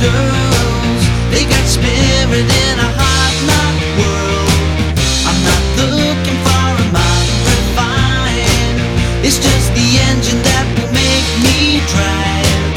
girls, 0.00 1.02
they 1.32 1.44
got 1.48 1.64
spirit 1.64 2.44
in 2.44 2.76
a 2.78 2.90
hot 3.00 3.34
knot 3.48 3.76
world. 3.96 4.52
I'm 5.28 5.40
not 5.40 5.62
looking 5.96 6.38
for 6.44 6.68
a 6.84 6.86
modern 6.92 7.40
refined, 7.48 8.78
it's 9.24 9.38
just 9.40 9.68
the 9.72 9.88
engine 10.10 10.40
that 10.44 10.66
will 10.76 10.92
make 10.92 11.28
me 11.44 11.80
drive. 11.88 12.76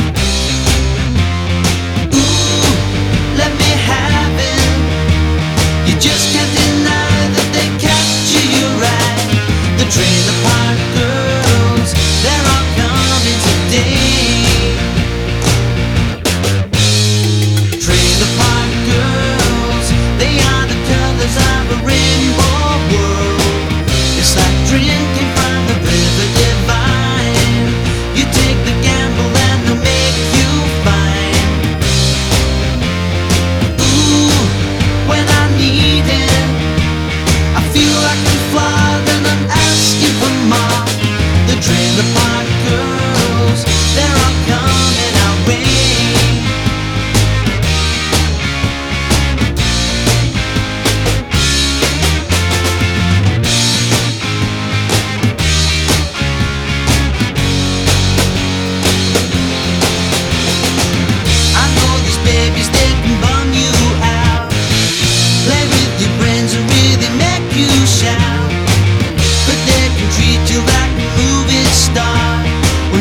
Ooh, 2.16 2.64
let 3.36 3.52
me 3.52 3.72
have 3.90 4.36
it. 4.40 4.72
You 5.88 5.96
just 6.00 6.32
can't 6.32 6.52
deny 6.56 7.20
that 7.36 7.50
they 7.52 7.68
capture 7.84 8.48
you 8.48 8.66
right. 8.80 9.28
The 9.78 9.86
dream. 9.92 10.29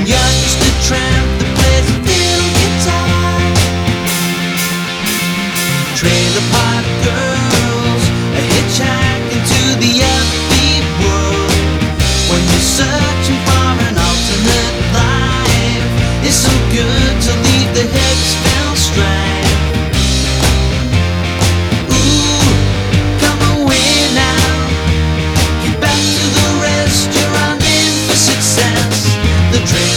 youngster 0.09 0.73
tramp. 0.81 1.38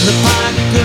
the 0.04 0.12
park. 0.22 0.81